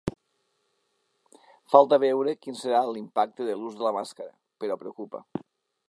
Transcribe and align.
Falta 1.73 2.01
veure 2.05 2.35
quin 2.47 2.57
serà 2.63 2.81
l’impacte 2.95 3.49
de 3.51 3.59
l’ús 3.61 3.79
de 3.83 3.87
la 3.89 3.93
màscara, 4.01 4.35
però 4.65 4.81
preocupa. 4.85 5.25